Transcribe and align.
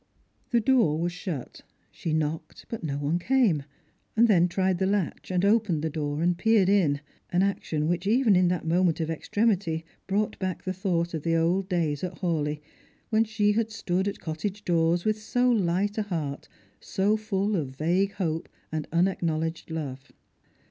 The 0.49 0.59
door 0.59 0.99
was 0.99 1.11
shut. 1.11 1.61
She 1.91 2.11
knocked, 2.11 2.65
but 2.69 2.83
no 2.83 2.97
one 2.97 3.19
came; 3.19 3.61
then 4.15 4.47
tried 4.47 4.79
the 4.79 4.87
latch, 4.87 5.29
and 5.29 5.45
opened 5.45 5.83
the 5.83 5.91
door 5.91 6.23
and 6.23 6.35
peered 6.35 6.69
in, 6.69 7.01
an 7.29 7.43
action 7.43 7.87
which 7.87 8.07
even 8.07 8.35
in 8.35 8.47
that 8.47 8.65
moment 8.65 8.99
of 8.99 9.11
extremity 9.11 9.85
brought 10.07 10.39
back 10.39 10.63
the 10.63 10.73
thought 10.73 11.13
of 11.13 11.21
the 11.21 11.35
old 11.35 11.69
days 11.69 12.03
at 12.03 12.17
Hawleigh, 12.17 12.61
when 13.11 13.25
she 13.25 13.51
had 13.51 13.69
stood 13.69 14.07
at 14.07 14.17
cottage 14.19 14.65
doors 14.65 15.05
with 15.05 15.21
so 15.21 15.53
hght 15.53 15.99
a 15.99 16.01
heart, 16.01 16.47
so 16.79 17.15
full 17.15 17.55
of 17.55 17.75
vague 17.75 18.13
hope 18.13 18.49
and 18.71 18.87
unacknowledged 18.91 19.69
love. 19.69 20.11